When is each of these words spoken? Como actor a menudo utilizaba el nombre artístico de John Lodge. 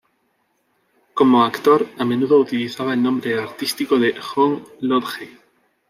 Como 1.13 1.43
actor 1.45 1.85
a 1.99 2.03
menudo 2.05 2.39
utilizaba 2.39 2.93
el 2.95 3.03
nombre 3.03 3.39
artístico 3.39 3.99
de 3.99 4.19
John 4.19 4.65
Lodge. 4.79 5.29